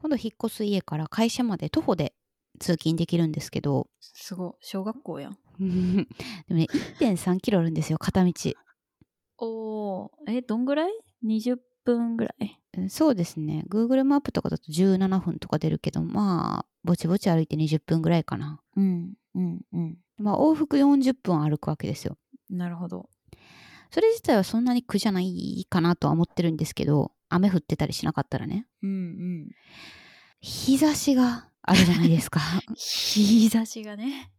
[0.00, 2.14] 今度引っ越す家から会社まで徒歩で
[2.60, 4.52] 通勤できるんですけど、すごい。
[4.60, 5.38] 小学校やん。
[5.58, 5.66] で
[6.50, 6.66] もね、
[7.00, 8.32] 1.3キロあるんですよ、片道。
[9.38, 10.92] おー、え、どんぐらい
[11.24, 12.58] ?20 分ぐらい？
[12.76, 13.64] うんそうですね。
[13.68, 18.60] Google マップとかだと17分とか出るけど、まあ、ぼちぼち歩いて20分ぐらいかな。
[18.76, 19.98] うん、うん、うん。
[20.18, 22.16] まあ、往復40分歩くわけですよ。
[22.50, 23.08] なるほど。
[23.90, 28.66] それ自体はそんなに苦じゃないかなとは思ってるんですけど、雨降ってたりしなかったらね。
[28.82, 29.48] うん、うん。
[30.40, 32.40] 日差しがあるじゃないですか。
[32.76, 34.30] 日差しがね。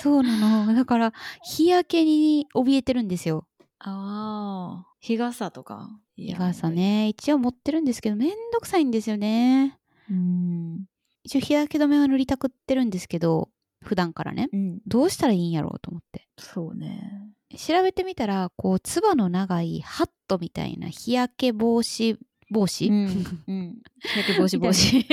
[0.00, 0.74] そうなの。
[0.74, 1.12] だから、
[1.42, 3.46] 日焼けに怯えてるんですよ。
[3.80, 4.86] ああ。
[5.00, 5.90] 日傘とか。
[6.16, 6.70] 日傘。
[6.70, 7.08] ね。
[7.08, 9.78] 一応持ってるんですけど、めんどくさいんですよね。
[10.10, 10.84] うん。
[11.24, 13.50] 一応日焼け止めは塗りたくってるんですけど、
[13.82, 14.48] 普段からね。
[14.52, 14.78] うん。
[14.86, 16.28] どうしたらいいんやろうと思って。
[16.38, 17.27] そうね。
[17.56, 22.18] 調べてみたら、こう、つばの長いハットみたいな日焼け防止、
[22.50, 23.06] 帽子、うん。
[23.46, 23.76] うん。
[24.02, 25.06] 日焼け防止帽子。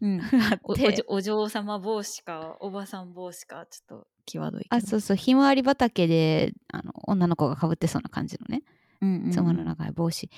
[0.00, 0.20] うん。
[0.40, 4.66] あおお嬢様帽子か、おばさん帽子か、ちょっと際どい。
[4.68, 8.62] あ、そうそう、ひまわり畑で、あの、女の子がかぶってそうな感じのね、
[9.00, 9.30] うんうん。
[9.30, 10.30] つばの長い帽子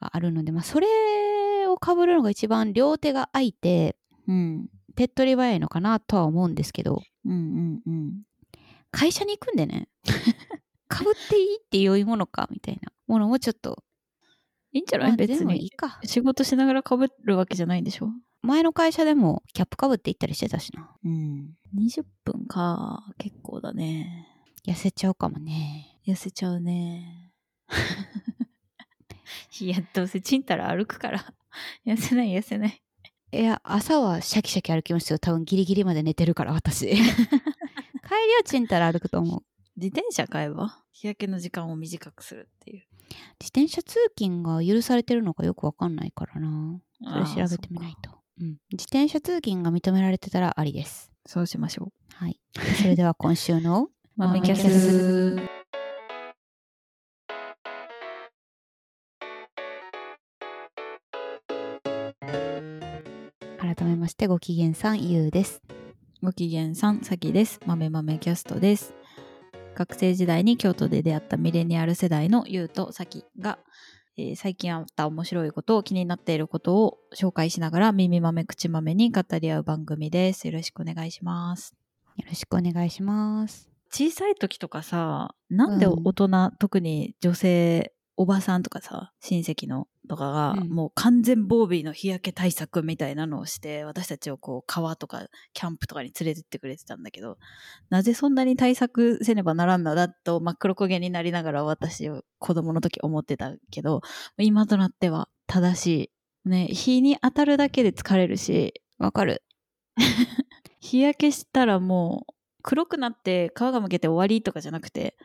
[0.00, 4.68] があるので、まあ、それをかぶるのが一番両手が空いて、うん。
[4.96, 8.22] 手っ取り早いのかなとは思うんですけど、うんうんうん。
[8.90, 9.88] 会社に行くんでね、
[10.88, 13.82] かぶっていいって良いものかみたいなものもちょっと、
[14.72, 15.08] いいんじゃない？
[15.08, 15.70] まあ別でもいいに。
[15.70, 16.00] か。
[16.04, 18.08] 仕事しながら被るわけじゃないんでしょ？
[18.42, 20.90] 前の会社でもキャップかぶって行ったりしてたしな。
[21.04, 21.54] うん。
[21.76, 23.04] 20分か。
[23.18, 24.26] 結構だね。
[24.66, 25.98] 痩せちゃうかもね。
[26.06, 27.32] 痩せちゃうね。
[29.60, 31.34] いや、どうせちんたら歩くから。
[31.86, 32.82] 痩せない痩せない。
[33.32, 35.18] いや、朝はシャキシャキ歩きますよ。
[35.18, 36.90] 多分ギリギリまで寝てるから、私。
[38.10, 39.40] 帰りはちんたら歩くと思う。
[39.76, 40.82] 自転車買えば？
[40.90, 42.82] 日焼けの時間を短くするっていう。
[43.38, 46.80] 自転車通勤が許されてるのかよくわかんないからな。
[47.24, 48.10] それ調べてみないと。
[48.40, 48.56] うん。
[48.72, 51.12] 自転車通勤が認められてたらありです。
[51.24, 51.92] そうしましょう。
[52.16, 52.40] はい。
[52.82, 55.36] それでは今週の 豆キャス。
[63.60, 65.62] 改めましてご機嫌さんゆうです。
[66.22, 67.60] ご機嫌さん、さきです。
[67.64, 68.92] 豆豆キャストです。
[69.74, 73.58] 学生時代に京都で出会ったミレニアル世代のゆうとさきが、
[74.18, 80.46] えー最近あった面白いことを気になっていることを紹介しながら耳豆口豆に語り合う番組です。
[80.46, 81.74] よろしくお願いします。
[82.18, 83.70] よろしくお願いします。
[83.90, 86.28] 小さい時とかさ、なんで大人、
[86.58, 97.38] 特に女性、おばさんとかさ、親戚のとかが、うんもう完全防備の日焼け対策みたいなのをして、私たちをこう、川とか、キャンプとかに連れてってくれてたんだけど、
[97.90, 104.00] なぜそんなに対策せねばならんのだと、真っ黒焦げになりながら私を子供の時思ってたけど、
[104.36, 106.48] 今となっては正しい。
[106.48, 109.44] ね、日に当たるだけで疲れるし、わかる。
[110.80, 115.16] 日焼けしたらもう黒くなって皮がむけて終わりとかじゃなくて、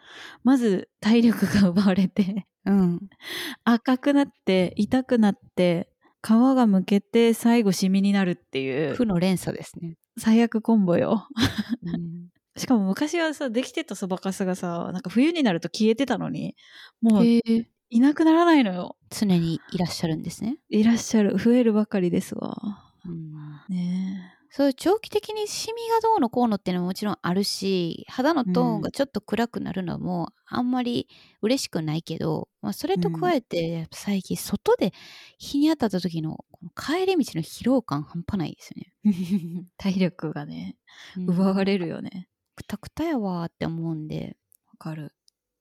[0.44, 3.00] まず体力が奪われて、うん。
[3.64, 5.90] 赤くなって、痛くなって、
[6.24, 9.98] 皮がむけて最後シミになるっていう負の連鎖ですね。
[10.18, 11.28] 最悪コンボよ。
[11.84, 16.56] うん、 しかも昔はさ、できてたそばかすがさ、なんか冬になると消えてたのに、
[17.02, 18.98] もういなくならないのよ。
[19.12, 20.58] 常にいらっしゃるんですね。
[20.70, 21.38] いらっしゃる。
[21.38, 22.84] 増えるばかりですわ。
[23.06, 23.34] うん
[23.70, 31.10] ねそういう長期的にシミがどうのこうのっていうのももちろんあるし肌のトーンがちょっと暗くなるのもあんまり
[31.42, 34.94] 嬉しくないけど、まあ、それと加えて最近外で
[35.38, 38.94] 日に当たった時のこの帰り道の疲労感半端ないですよね。
[39.04, 39.66] え。
[39.76, 40.78] 体力がね、
[41.18, 42.30] うん奪われるよね。
[42.56, 44.38] くたくたやわーって思うんで、
[44.72, 45.14] わかる。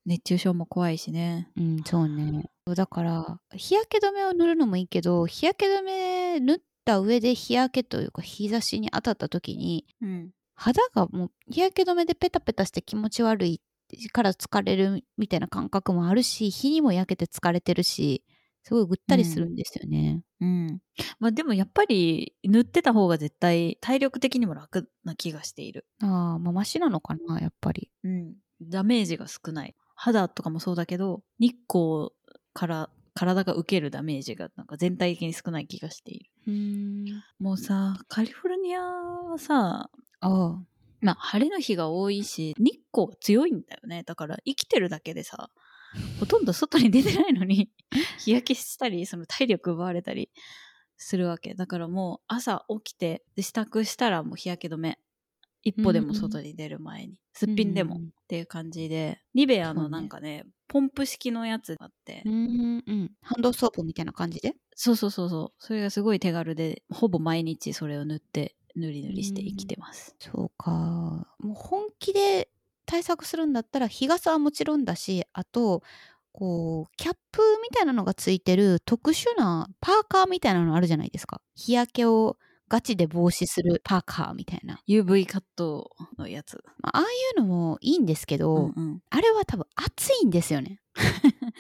[0.07, 1.51] 熱中症も怖いしね。
[1.57, 2.49] うん、そうね。
[2.77, 10.31] だから日焼け止めを塗るのもいいけど日焼け止め塗った上で日焼けというか日差しに当たった時にうん。
[10.57, 13.61] 肌がもう日焼け止めでペタペタして気持ち悪い
[14.13, 18.23] から疲れるみたいな感覚もあるし日にも焼けて疲れてるし
[18.63, 20.23] すごいぐったりするんですよね。
[20.41, 20.79] うん。
[21.19, 25.87] まあでもやっぱり塗ってた方が絶対体力的にも楽な気がしている。
[26.03, 27.91] ああまあマシなのかなやっぱり。
[28.05, 28.35] うん。
[28.63, 29.75] ダメージが少ない。
[29.95, 32.11] 肌とかもそうだけど、日光
[32.55, 36.31] から体が受けるダメージがなんか全体的に少ない気がしている。
[36.47, 40.59] うーんもうさ、カリフォルニアはさ、ああ
[41.01, 44.03] まあ晴れの日が多いし、日光が強いんだよね。
[44.05, 45.51] だから生きてるだけでさ、
[46.19, 47.71] ほとんど外に出てないのに
[48.19, 50.31] 日焼けしたり、その体力奪われたり
[50.97, 51.55] するわけ。
[51.55, 54.99] だからもう朝起きて、で支度したらもう日焼け止め
[55.65, 57.19] 一歩でも外に出る前に。
[57.33, 63.11] すっぴんでもうんっていう感じで、ニベアのなんかね、ポンプ式のやつがあって、うんうん。
[63.23, 64.55] ハンドソープみたいな感じで？
[64.77, 65.65] そうそうそうそう。
[65.65, 70.15] それがすごい手軽で、ほぼ毎日それを塗って、塗り塗りして生きてます。
[70.19, 70.71] そうか。
[71.39, 72.49] もう本気で
[72.87, 75.83] 対策するんだったら日傘はもちろんだし、あと、
[76.33, 81.41] こう、キャップみたいなのがついてる特殊なパーカーみたいなのあるじゃないですか。
[81.55, 82.37] 日焼けを
[82.69, 84.81] ガチで防止するパーカーみたいな。
[84.89, 86.63] UV カットのやつ。
[86.79, 87.07] まあ、ああい
[87.37, 89.01] うのもいいんですけど、うんうん。
[89.11, 90.81] あれは多分暑いんですよね。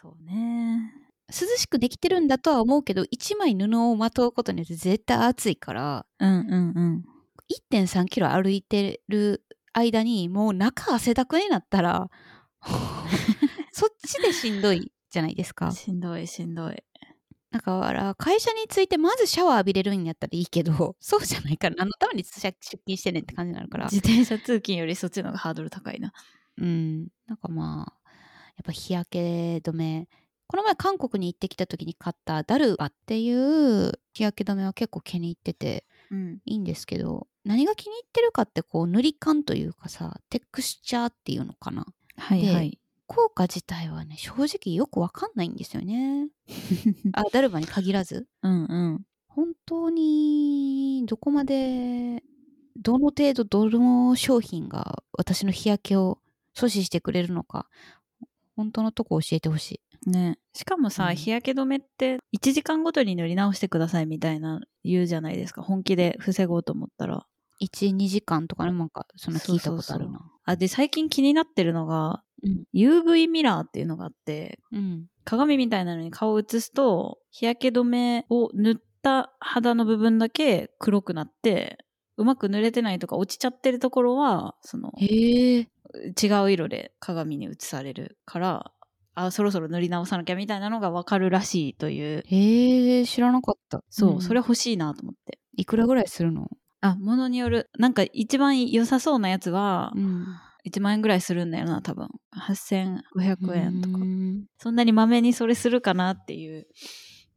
[0.00, 0.92] そうね。
[1.28, 7.04] 涼しくできてるんだとは思うけど、1枚布をまとうことによって絶対暑いから、うんうんうん。
[7.72, 12.08] 1.3キロ歩いてる間にもう中汗だくになったら
[13.72, 15.70] そっちでしんどいじゃないですか。
[15.72, 16.82] しんどいしんどい。
[17.50, 26.12] だから会社に着いてまずシャワー浴びれるんやったらいいけど そうじゃないから何のために出勤してんねんって感じになるから自転車通勤よりそっちの方がハードル高いな。
[26.58, 28.10] うんなんかまあ
[28.56, 30.08] やっぱ日焼け止め
[30.46, 36.40] この前韓国に行ってきた時に買ったダルバっていう日焼け止めは結構気に入っててうん。
[36.44, 42.78] いいんですけど何が気に入ってるかってこう塗り感というかさテクスチャーっていうのかなではいはい。
[43.10, 46.28] 効果自体はね正直よくわかんないんですよね
[47.12, 49.04] あダルバに限らずうんうん。
[49.26, 52.22] 本当にどこまで
[52.76, 56.20] どの程度どの商品が私の日焼けを
[56.56, 57.68] 阻止してくれるのか
[58.54, 60.38] 本当のとこ教えてほしいね。
[60.54, 65.62] しかもさ、うん日焼け止めって1時間ごとに塗り直してくださいみたいな言うじゃないですか。
[65.62, 67.26] 本気で防ごうと思ったら。
[67.60, 72.64] 12時間とかねなんかそんな聞いたことあるなあ、で、最近気になってるのが、うん。
[72.74, 75.06] UV ミラーっていうのがあって、うん。
[75.24, 81.78] 鏡みたいなのに顔を映すと、日焼け止めを塗った肌の部分だけ黒くなって、
[82.16, 85.66] うまく塗れてないとか落ちちゃってるところは、その、違
[86.44, 88.72] う色で鏡に映されるから、
[89.14, 92.22] あ、そろそろ塗り直さなきゃみたいなのがわかるらしいという。
[92.26, 93.82] へえ知らなかった。
[93.90, 94.20] そう、ん。
[94.20, 95.38] それ欲しいなと思って。
[95.56, 96.48] いくらぐらいするの？
[96.80, 97.70] あ、ものによる。
[97.78, 100.26] なんか一番良さそうなやつは、うん
[100.66, 102.08] 1万円ぐらいするんだよな、多分。
[102.36, 104.00] 8500円とかう。
[104.04, 106.66] んそんなにまめにそれするかなっていう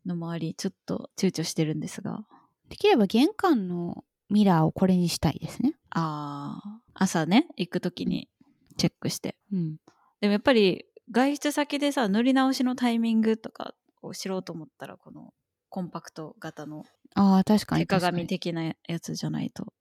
[0.06, 2.25] のもあり、ちょっと躊躇してるんですが。
[2.70, 8.30] できれば玄関のミラーをこれにしたいですねああ、朝ね、行くときに
[8.78, 9.36] チェックして。
[9.52, 9.78] うん
[10.22, 15.34] でもやっぱり外出先でさ、塗り直しのタイミングとかを知ろうと思ったら、この
[15.70, 16.86] コンパクト型の
[17.16, 19.74] ああ確か手に確かに鏡的なやつじゃないと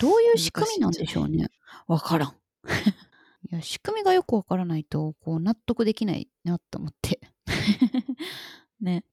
[0.00, 1.48] どういう仕組みなんでしょうね
[1.86, 2.34] わからん。
[3.50, 7.20] いや仕組みがよくわからないとこう納得できないなと思って
[8.80, 9.04] ね。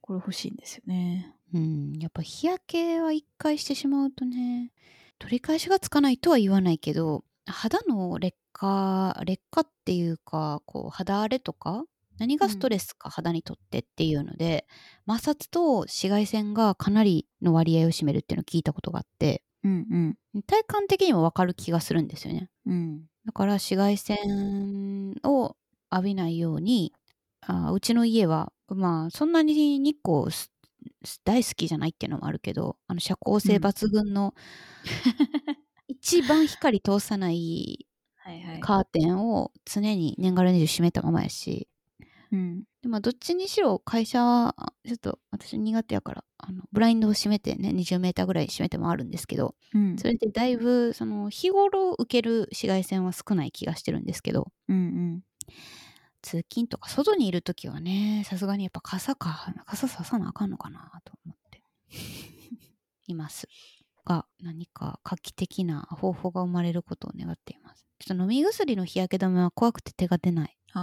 [0.00, 1.34] これ欲しいんですよね。
[1.54, 4.72] うんやっぱ日焼けは一回してしまうとね
[5.18, 11.84] 取り返しがつかないとは言わないけど肌の劣化劣化っていうかこう肌荒れとか
[12.18, 14.66] 何がストレスか肌にとってっていうので、
[15.08, 22.72] 摩擦と紫外線がかなりの割合を占めるっていうのを聞いたことがあってうん体感的にもわかる気がするんですよねうん。
[22.72, 23.02] うん。
[23.26, 25.56] だから紫外線を
[25.90, 26.92] 浴びないように
[27.42, 30.50] あうちの家はまあそんなに日光す
[31.24, 34.34] 大好きじゃないっていうのもあるけどあの遮光性抜群の、
[35.86, 37.86] 一番光通さな い。
[38.60, 41.68] カーテンを常に年がら年中閉めたままやし
[42.32, 42.64] うん。
[42.82, 44.54] でまあどっちにしろ会社は
[44.86, 49.96] ちょっと私苦手やからあのブラインドを閉めてね20メーターぐらい閉めてもあるんですけどうん。
[49.98, 55.20] それでだいぶその日頃受ける紫外線は少ない気がしてるんですけどうんうん。
[56.22, 61.62] 通勤とか外にいるときはねさすがにやっぱ傘か傘ささなあかんのかなと思って
[63.08, 63.48] います
[64.04, 70.80] が何か画期的な方法が生まれることを願っていますちょっと飲み薬の日焼け止めは怖くて手が出ないあ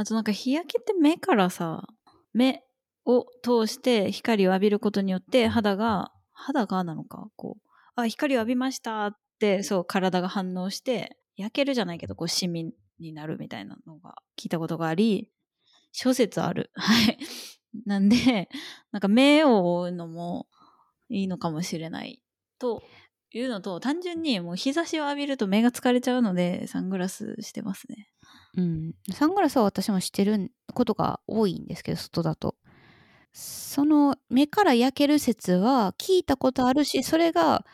[0.00, 0.04] あ。
[0.04, 1.86] となんか日焼けって目からさ、
[2.32, 2.62] 目
[3.04, 15.30] を通して光を浴びることによって肌が、肌がなのか、こう、あ、光を浴びましたって、そう、体が反応して、焼けるじゃないけど、こう、シミになるみたいなのが聞いたことがあり、
[15.92, 16.70] 諸説ある。
[16.76, 17.18] はい。
[17.86, 18.48] なんで、
[18.92, 20.48] なんか目を覆うのも
[21.08, 22.22] いいのかもしれない
[22.58, 22.82] と
[23.30, 28.10] いうのと、単純にもう日差しを浴びると目が疲れちゃうので、サングラスしてますね。
[28.58, 32.56] うんサングラスは私もしてることが多いんですけど外だと
[33.32, 37.64] その目から焼ける説は聞いたことあるしそれが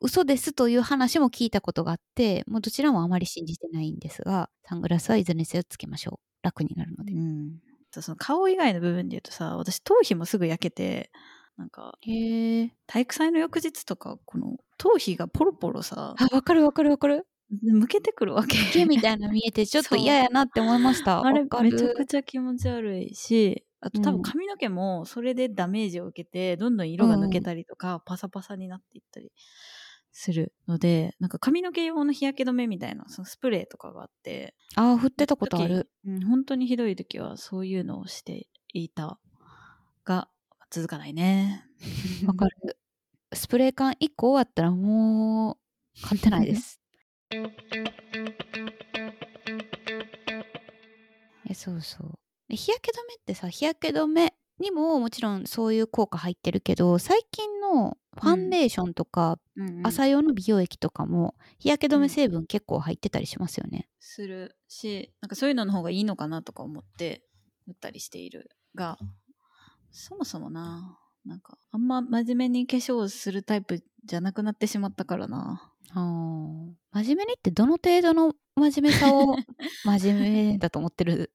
[0.00, 7.58] 嘘ですという話も聞いたことがあってもうどちらもあまり信じてないんですがサングラスはいずれにせよつけましょう楽になるのでうん。
[8.00, 11.10] その顔以外の部分で言うとさ、私頭皮もすぐ焼けて、
[11.58, 12.74] なんかへえ。
[12.86, 17.26] 体育祭の翌日とかこの頭皮がポロポロさあ、わかるわかるわかる。
[17.60, 21.20] 向けてくるわけ毛みたいなの見えてちょっと嫌やなって思いました。
[21.24, 22.06] あれめちゃくる。
[22.06, 29.32] ちゃ気持ち悪いしあと多うん分髪の毛もそれでダメージを受けてどんどん色が抜けたりとか、パサパサになっていったり
[30.12, 35.90] するのでなんか髪の毛用の日焼け止めみたいなそのスプレーとかがあってあー、振ってたことある。
[36.06, 39.18] うん、本当にひどい時はそういうのをしていた
[40.04, 40.28] が
[40.70, 41.64] 続かないね。
[42.26, 42.78] わかる。
[43.34, 45.56] スプレー缶1個終わったらもう
[46.06, 46.81] 買ってないです。
[51.48, 52.18] えそうそう。
[52.48, 63.88] で日焼け止めってさ日焼け止めにももちろんそういう効果入ってるけど最近のファンデーションとか、うんうん朝用の美容液とかも日焼け止め成分結構入ってたりしますよね。
[63.98, 67.22] するしなんかそういうのの方がいいのかなとか思って
[67.66, 68.98] 塗ったりしているが
[69.90, 75.72] そもそもななんかあんま真面目に化粧するタイプじゃなくなってしまったからな。
[75.92, 76.72] あー。
[76.92, 79.36] 真面目にってどの程度の真面目さを
[79.84, 81.30] 真面目だと思ってる？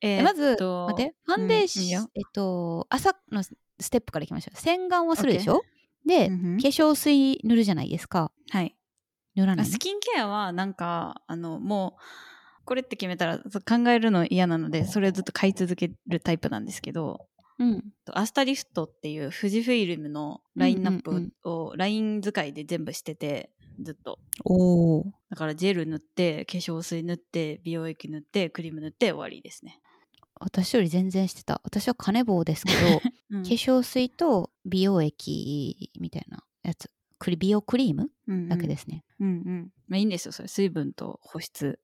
[0.00, 3.50] えまず、待って、ファンデーション、うんえっと、朝のス
[3.90, 4.58] テップからいきましょう。
[4.58, 5.62] 洗顔はするでしょ？
[6.06, 6.60] で、うんうん。
[6.60, 8.30] 化粧水塗るじゃないですか。
[8.50, 8.76] はい。
[9.34, 9.72] 塗らないの？
[9.72, 17.26] スキンケアはなんかあのもうこれって決めたら考えるの嫌なのでそれをずっと買い続けるタイプなんですけど
[17.58, 17.84] うん。
[18.12, 24.18] アスタリフトっていう富士フイルムのラインナップうんうんをライン使いで全部しててずっと。
[25.30, 29.80] だからジェル塗って化粧水塗って美容液塗ってクリーム塗って終わりですね、
[30.38, 31.60] 私より全然してた。
[31.64, 32.78] 私は金棒ですけど、
[33.30, 36.90] うん化粧水と美容液みたいなやつ。
[37.18, 38.10] クリ美容クリーム
[38.48, 39.04] だけですね。
[39.20, 41.78] うんうんまあいいんですよそれ水分と保湿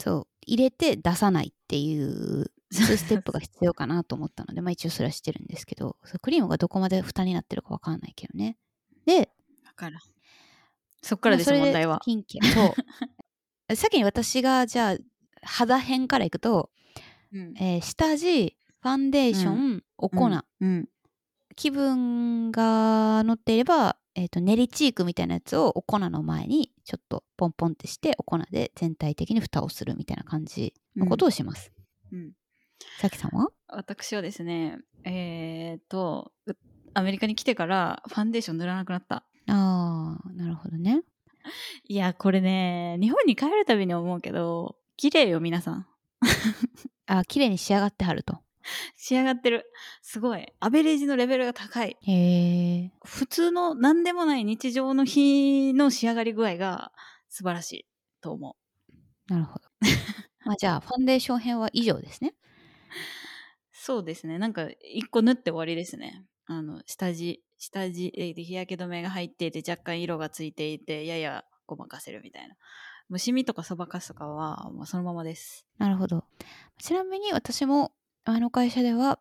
[0.00, 0.26] そう。
[0.46, 8.56] 入れて出さないっていう2ステップが必要かなと思ったので、まあ一応それはしてるんですけど、クリームがどこまで蓋になってるかわかんないけどね。
[9.06, 9.30] で、
[9.64, 10.00] だから
[11.02, 12.00] そっからです問題は。
[12.02, 12.74] スキンケアそ
[13.68, 13.76] う。
[13.76, 14.96] 先に私がじゃあ
[15.42, 16.70] 肌編からいくと、
[17.32, 17.54] うん。
[17.58, 20.28] えー下地ファンデーション、お粉、
[20.60, 20.88] うん
[21.56, 31.72] 気分が乗っていれば、えー、と練りチークみたいなやつをお粉の前にちょっとポンポンってしてお粉で全体的に蓋をするみたいな感じのことをします。
[32.12, 32.32] うん
[32.98, 33.48] さきさんは？
[33.68, 36.52] 私はですねえー、っとう
[36.94, 41.02] アメリカに来てからファンデーション塗らなくなったあーなるほどね。
[41.88, 45.86] いやこれね日本に帰るたびに思うけど綺麗よ皆さん
[47.06, 48.38] あ綺麗に仕上がってはると。
[48.96, 52.92] 仕上がってるすごいアベレージのレベルが高いへえ。
[53.04, 56.92] 普通の何でもない日常の日の仕上がり具合が
[57.28, 57.86] 素晴らしい
[58.20, 58.56] と思
[59.28, 59.68] うなるほど。
[60.44, 62.34] まあじゃあファンデーション編は以上ですね。
[63.72, 72.54] そうですねなんか一個塗って終わりですねあの下地下地えー日焼け止めが入っていて若干色がついていてややごまかせるみたいな
[73.08, 76.24] もうシミとかそばかすとかはもうそのままですなるほど。
[76.78, 77.92] ちなみに私も
[78.24, 79.18] あの会社では、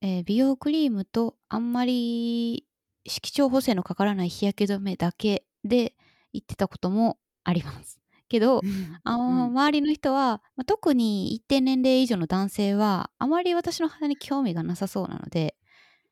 [0.00, 2.66] えー美容クリームとあんまり
[3.06, 5.94] 色調補正のかからない日焼け止めだけで
[6.32, 8.00] 言ってたこともあります。
[8.28, 15.56] けど、うん周りの人は、まあ特に一定年齢以上の男性はあまり私の肌に興味がなさそうなので、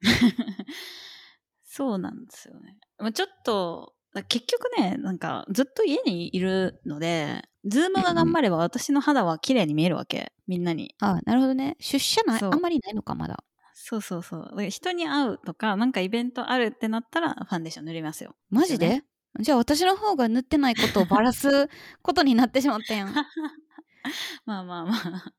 [1.65, 2.79] そうなんですよね。
[2.99, 3.95] まあちょっと、
[4.29, 10.33] 結局ね、なんかずっと家にいるので、 Zoom が頑張れば私の肌は綺麗に見えるわけ。
[10.47, 10.95] みんなに。
[10.99, 11.77] あなるほどね。
[11.81, 13.43] 出社ないあんまりないのか、まだ。
[13.73, 14.69] そうそうそう。
[14.69, 18.37] 人に会うとか、なんかイベントあるってなったら、ファンデーション塗りますよ。
[18.51, 19.05] マジで、ね
[19.41, 21.69] じゃあ私の方が塗ってないことをバラす
[22.03, 23.15] ことになってしまったやん。
[24.45, 25.33] まあまあまあ。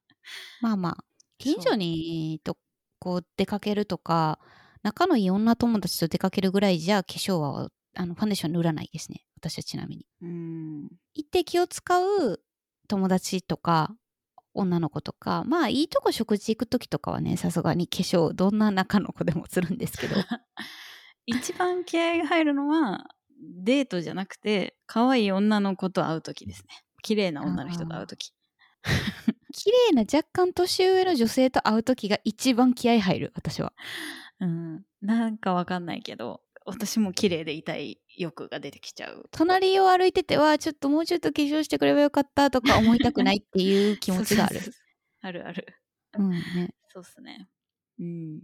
[0.61, 1.03] まあまあ
[1.37, 2.57] 近所にと
[2.99, 4.39] こう出かけるとか
[4.81, 10.89] 仲のいい女友達と出かけるぐらいじゃ化粧はあのファンデーション塗らないですね私はちなみにうん。
[11.13, 12.41] 一定気を使う
[12.87, 13.95] 友達とか
[14.53, 20.15] 女の子とかまあいいとこ食事行く時とかはねさすがに化粧どんな仲の子でもするんですけど
[21.25, 23.05] 一番気合が入るのは、
[23.39, 26.83] デートじゃなくて、可愛い女の子と会うときですね。
[27.01, 28.33] 綺麗な女の人と会うとき。
[29.53, 33.71] 綺麗な若干年上の女性と会う時が一番気合入る私は
[34.41, 34.85] うん。
[35.01, 39.25] なんかわかんないけど、私も綺麗でいたい欲が出てきちゃう。
[39.31, 44.61] 隣を歩いててはちょっともうちょっと化粧してくればよかったとか思いたくないっていう気持ちがある
[45.21, 45.67] あるある。
[46.17, 47.47] うんねそうっすね。
[47.99, 48.41] うん。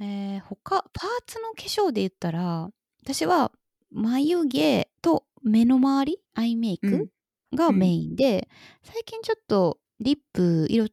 [0.00, 2.70] えー他パーツの化粧で言ったら
[3.02, 3.52] 私は
[3.90, 7.10] 眉毛と目の周りアイメイク
[7.54, 8.48] がメインで、
[8.82, 10.88] 最近ちょっとリップ色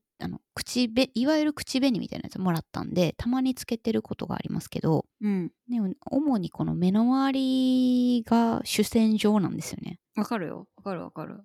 [0.60, 5.51] 口紅いわゆる口紅みたいなやつもらったんでたまにつけてることがありますけどうん。
[5.70, 10.00] でも主にこの目の周りが主戦場なんですよね。
[10.18, 10.68] わかるよ。
[10.75, 11.39] わかるわかる。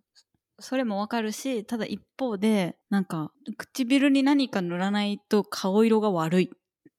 [0.59, 6.50] それもわかるし、ただ一方で、なんか、唇に何か塗らないと顔色が悪い。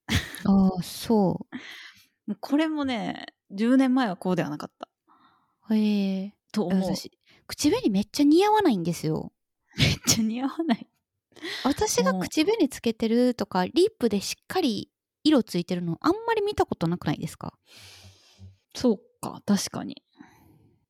[0.45, 1.45] ああそ
[2.27, 4.87] もうこれもね、10年前はこうではなかった。
[5.69, 5.75] う。
[5.75, 6.33] へえ。
[6.51, 6.95] と思う。
[6.95, 7.11] 私
[7.47, 9.31] 口紅めっちゃ似合わないんですよ。
[9.77, 10.87] めっちゃ似合わない。
[11.63, 14.89] 私が口紅つけてるとかリップでしっかり
[15.23, 17.53] 色ついてるのあんまり見たことなくないですか？
[18.75, 20.03] そうか、確かに。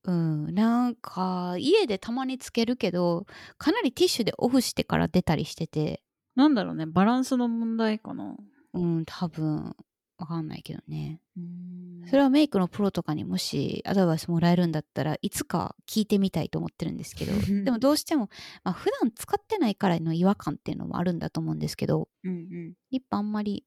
[0.03, 3.25] うんなんか家でたまにつけるけど
[3.57, 6.03] かなりティッシュでオフしてから出たりしてて
[6.35, 8.35] なんだろうね、バランスの問題かな。
[8.73, 9.75] うん多分
[10.17, 11.21] わかんないけどね。
[11.37, 12.03] うん。
[12.07, 17.33] それはメイクのプロとかにもしアドバイスもらえるんだったらいつか聞いてみたいと思ってるんですけど。
[17.63, 18.29] でもどうしても、
[18.63, 22.09] まあ普段使ってないからの違和感っていうのもあるんだと思うんですけど。
[22.23, 22.73] うんうん。
[22.91, 23.65] リップあんまり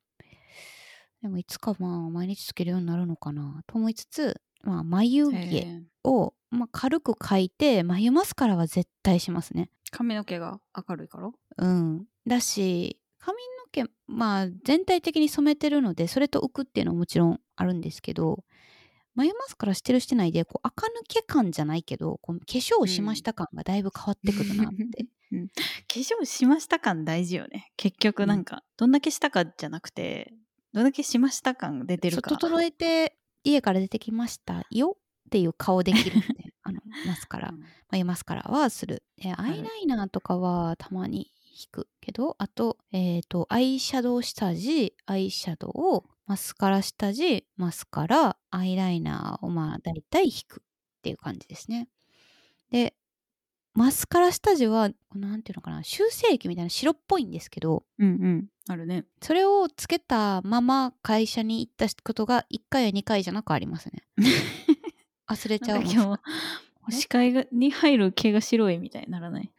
[1.23, 3.63] でもいつかまあ毎日つけるようになるのかな。
[3.67, 9.71] と思いつつ、まあ、眉毛を、まあ、軽く描いて眉マスカラは絶対しますね。
[9.91, 11.31] 髪の毛が明るいから？
[11.59, 18.45] うん、だし髪の毛まあ全体的に染めてるのでそれと浮くっていうのはもちろんあるんですけど
[19.15, 25.07] 眉マスカラしてるしてないでこう垢抜け感じゃないけどこう化粧しました感がだいぶ変わってくるなって。
[25.31, 25.37] 化
[25.95, 27.71] 粧しました感大事よね。
[27.77, 30.33] 結局なんか、どんだけしたかじゃなくて、
[30.73, 32.31] どんだけしました感出てるか。
[32.31, 36.27] 整えて家から出てきましたよっていう顔できるんで
[36.63, 39.03] あのマスカラ うん眉マスカラはする。
[39.17, 51.89] で、アイライナーとかはたまに引くけど、あと、えっ、と、アイシャドウ下地、アイシャドウを、マスカラ下地、マスカラ、アイライナーをまあ大体引くっていう感じですね。
[52.71, 52.95] で、
[53.75, 58.49] マスカラ下地は、なんていうのかな、修正液みたいな白っぽいんですけど、うんうん。
[58.69, 59.05] あるね。
[59.23, 64.03] それをつけたまま会社に行ったことが1回や2回じゃなくありますね。
[65.29, 66.21] 忘れちゃう今
[66.89, 69.51] 日、視界がに入る毛が白いみたいにならない？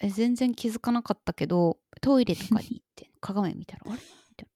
[0.00, 4.00] え全然気づかなかったけどトイレとかに行って 鏡見たらあれ？
[4.30, 4.48] みたい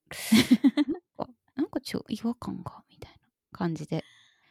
[0.77, 0.83] な
[1.17, 3.17] なんかなんかちょ違和感がみたいな
[3.51, 4.03] 感じで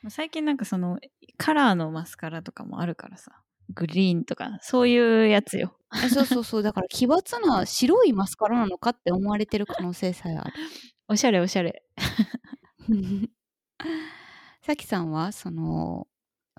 [0.09, 0.99] 最近なんかその、
[1.39, 3.41] カラーのマスカラとかもあるからさ。
[3.71, 5.79] グリーンとか、そういうやつよ。
[6.05, 10.53] えそうそうそうだから奇抜な白いマスカラなのかって思われてる可能性さえある
[11.09, 11.83] おしゃれおしゃれ。
[14.63, 16.07] さきさんはその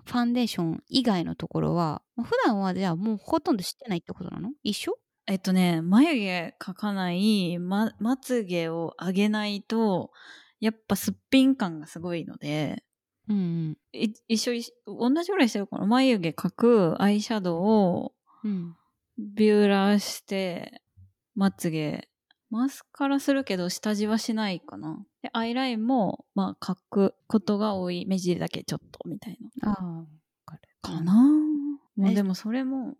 [0.06, 4.52] ファンデーション以外のところはまあ普段はじゃあもうほとんど知ってないってことなの？
[4.64, 4.94] 一緒？
[5.28, 10.12] えっとね、眉毛描かない、ま、まつげを上げないと、
[10.60, 12.84] やっぱすっぴん感がすごいので、
[13.28, 13.78] うんうん。
[13.92, 15.88] い一緒一緒同じぐらいしてるかな？
[15.88, 18.14] 眉毛描くアイシャドウを
[18.44, 18.76] うん。
[19.18, 20.84] ビューラーして
[21.34, 22.08] まつげ
[22.50, 25.06] マスカラするけど下地はしないかな。
[25.22, 28.06] でアイラインもまあ描くことが多い。
[28.08, 29.72] 目尻だけちょっとみたいな。
[29.72, 30.06] ああわ
[30.46, 30.62] かる。
[30.82, 31.14] かな。
[31.96, 32.96] もうでもそれも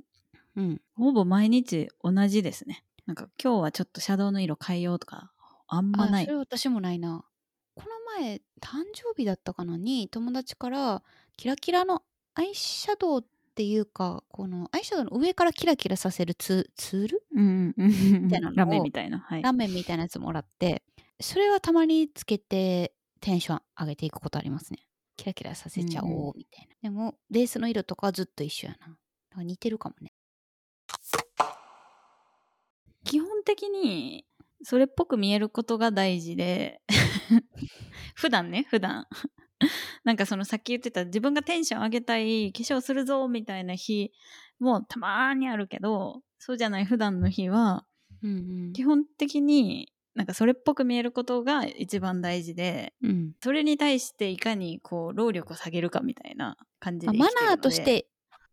[0.56, 0.82] うん。
[0.96, 2.84] ほぼ毎日同じですね。
[3.06, 5.32] なんか今日はちょっとシャドウの色変えようとか
[5.68, 6.24] あんまない。
[6.24, 7.24] あそれ私もないな。
[7.76, 11.04] この前誕生日だったかなに友達から
[11.38, 12.04] キラキラの
[12.34, 13.26] アイシャドウ
[13.56, 17.24] っていうかこのアイシャドウの上からキラキラさせるツツール？
[17.36, 18.24] うんうん。
[18.26, 19.20] みたいなラメみたいな。
[19.20, 19.42] はい。
[19.42, 20.84] ラメみたいなやつもらって
[21.22, 24.80] それはたまにつけてテンション上げていくことありますね。
[25.16, 28.88] キラキラさせちゃおうみたいな、でもベースの色とかはずっと一緒やな。
[28.88, 28.98] だか
[29.38, 30.12] ら似てるかもね。
[33.06, 34.26] 基本的に
[34.64, 36.82] それっぽく見えることが大事で。
[38.16, 39.08] 普段ね普段
[40.04, 44.12] なんかそのさっき言ってた自分がテンション上げたい化粧するぞみたいな日
[44.60, 47.86] もたまーにあるけどそうじゃない普段の日は
[48.24, 53.10] うん基本的になんかそれっぽく見えることが一番大事でうん。
[53.10, 58.08] うんそれに対していかにこう労力を下げるかみたいな感じでまあマナーとして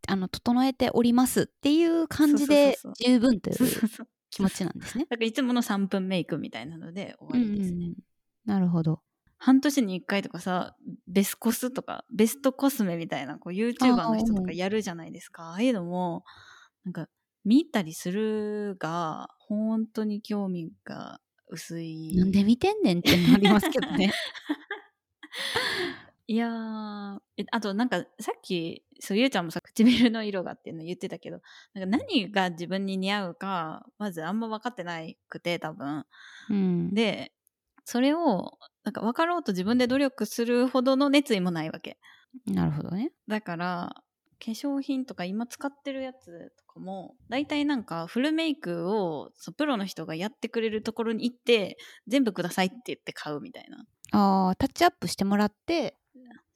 [0.08, 3.56] あの整えておりますっていう感じで十分という
[4.30, 5.06] 気持ちなんですね。
[5.10, 7.96] だからいつもの3分メイクみたいなので終わりですね、うんうんうん。
[8.46, 9.02] なるほど。
[9.44, 10.76] 半年に1回とかさ
[11.08, 15.50] ベスコスとかベストコスメみたいなこう YouTuber の人とかやるじゃないですか。
[15.50, 16.22] ああいうのも
[16.84, 17.08] なんか
[17.44, 22.14] 見たりするが本当に興味が薄い。
[22.14, 24.12] なんで見てんねんってなりますけどね。
[26.28, 27.20] いやあ
[27.60, 31.40] となんかさっきそうゆうちゃんもさ唇の色がっていうの言ってたけど
[31.74, 36.06] なんか何が自分に似合うかまずあんま分かってなくて多分。
[36.48, 37.32] うん、で
[37.84, 41.98] それをなんか分かろうと自分で努力するほどの熱意もないわけ。
[42.46, 43.12] なるほどね。
[43.28, 44.02] だから
[44.40, 51.76] 粧品とか今使ってるやつとかも大体なんかフルメイクをそうプロの人がやってくれるところに行って
[52.08, 53.84] 全部くださいって言って買うみたいな。
[54.10, 55.96] ああタッチアップしてもらって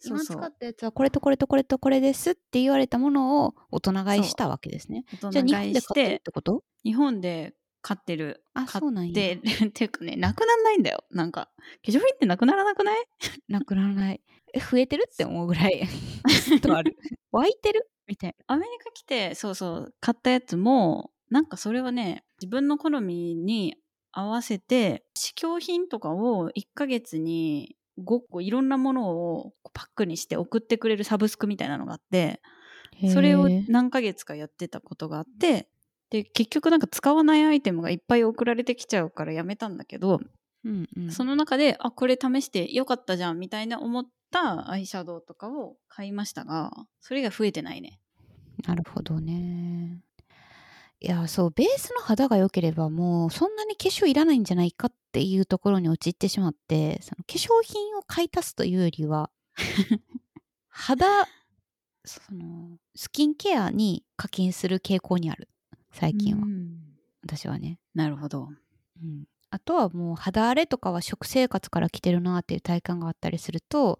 [0.04, 5.04] 今使ったやつはこれとこれとこれとこれですって言われたものを大人買いしたわけですね。
[5.22, 6.64] 大じゃあ日本で買ってってこと？
[6.84, 7.54] 日本で
[7.86, 9.34] 買ってるあ買そうなんやって
[9.66, 11.50] っていうかねなくなんないんだよなんか
[11.84, 13.04] 化粧品ってなくならなくない？
[13.48, 14.20] なくならない。
[14.52, 15.82] え増えてるって思うぐらい
[16.62, 16.96] とある。
[17.30, 17.88] 湧いてる？
[18.08, 23.76] みたいアメリカ来てそうそう買ったやつもなんかそれはね自分の好みに
[24.10, 32.40] 合わせて試供品とかを1ヶ月に5個いろんなものをパックにして送ってくれるサブスクみたいなのがあって
[33.02, 33.12] な。
[33.12, 35.68] それを何ヶ月かやってたことがあって
[36.10, 40.20] で結局なんか使わないアイテムがいっぱい送られてきちゃうからやめたんだけど、
[40.64, 48.00] うんうん、その中であこれ試してよかったじゃんみたいな思ったアイシャドウとかを買いましたがそれが増えてないね。
[48.66, 50.00] なるほどね。
[51.00, 59.30] いやそうベースの肌が良ければもうそんなに化粧いらないんじゃないかっていうところに陥ってしまってその化粧品を買い足すというよりは
[60.68, 61.06] 肌
[62.04, 65.48] そのスキンケアに課金する傾向にある
[65.98, 66.76] 最近は、うん
[67.22, 68.50] 私はね、なるほど。
[69.02, 73.98] うん、あとはもう肌荒れとかは食生活から来てるなっていう体感があったりすると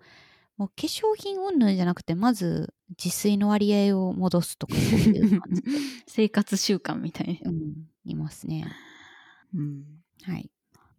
[0.56, 5.70] もう化粧品云々じゃなくてまず自炊の割合を戻すとかそういう感じで、
[6.06, 7.50] 生活習慣みたいな。
[7.50, 8.66] うん、いますね。
[9.54, 9.84] うん。
[10.22, 10.50] はい。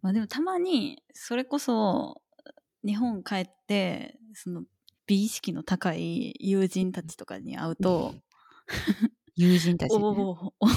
[0.02, 2.20] まあ、でもたまにそれこそ
[2.84, 4.64] 日本帰ってその
[5.06, 8.14] 美意識の高い友人たちとかに会うと、
[9.38, 10.04] 友人たち、おね、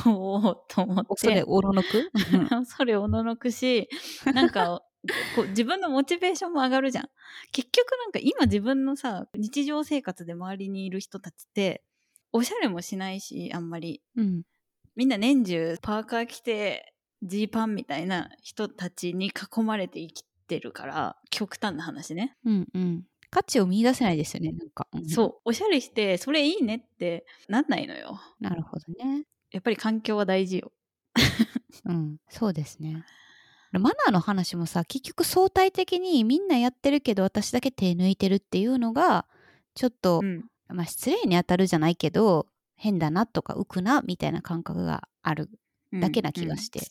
[0.05, 2.11] おおおと思ってそれおろのく
[2.65, 3.89] それおののくし
[4.33, 4.83] なんか
[5.35, 7.09] こう自分のモチベーションも上がるじゃん
[7.51, 11.83] 結局なんか今自分のさ日常生活で周りにいる人たちって
[12.31, 14.43] おしゃれもしないしあんまりうん
[14.95, 16.93] みんな年中パーカー着て
[17.23, 25.41] ジーパンみたいな人たちに囲まれて生きてるから極端な話ね、うんうん価値を見出せないですよねなんか、うんそう。
[25.45, 28.19] おしゃれしてそれいいねってなんないのよ。
[28.39, 29.23] なるほどね。
[29.51, 30.71] やっぱり環境は大事よ。
[31.85, 32.17] うん。
[32.29, 33.03] そうですね。
[33.71, 39.25] マナーの話もさ結局相対的にみんなやってるけど私だけ手抜いてるっていうのが
[39.75, 40.45] ちょっと、うん。
[40.67, 45.49] まあ失礼に当たるじゃないけど変だなとか浮くなみたいな感覚がある
[45.93, 46.85] だけな気がして、うん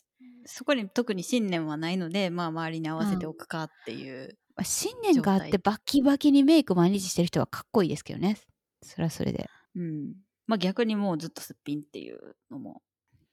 [0.45, 8.37] そこに特に信念はないのでまあ周りに合わせておくかっていう、まあ信念があってバッキバキにメイク毎日してる人はかっこいいですけどね。
[8.83, 9.49] それはそれで。
[9.75, 10.13] うん。
[10.47, 12.81] まあ逆にもうずっとすっぴんっていうのも。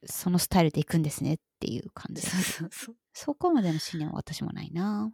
[0.04, 2.96] そのスタイルでいくんですねっていう感じそうそうそう。
[3.12, 5.10] そこまでの信念は私もないな。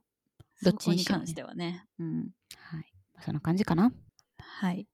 [0.63, 0.99] どっちにね。
[0.99, 1.87] に関してはね。
[1.99, 2.31] うん。
[2.57, 2.93] はい。
[3.21, 3.85] そんな感じかな。
[3.85, 3.93] はい
[4.37, 4.87] はい。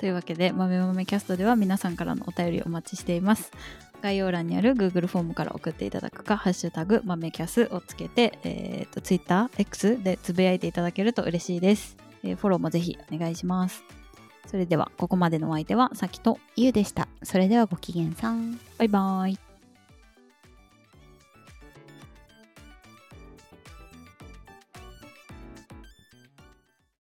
[0.00, 3.52] というわけで、豆豆キャストでは皆さんからのお便りをお待ちしています。
[4.00, 11.98] 概要欄にある Google フォームから送っていただくか、ハッシュタグ豆キャスをつけて、えー、と Twitter、X でつぶやいていただけると嬉しいです。
[12.24, 13.84] えーフォローもぜひお願いします。
[14.46, 19.49] それでは、ここまでのお相手はさきと、ゆうでしたそれではごきげんさんバイバイ。